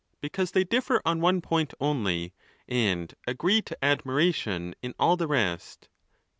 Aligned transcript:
—Because 0.19 0.49
they 0.53 0.63
differ 0.63 0.99
on 1.05 1.21
one 1.21 1.41
point 1.41 1.75
only, 1.79 2.33
and 2.67 3.13
agree 3.27 3.61
to 3.61 3.85
admiration 3.85 4.73
in 4.81 4.95
all 4.97 5.15
the 5.15 5.27
rest. 5.27 5.89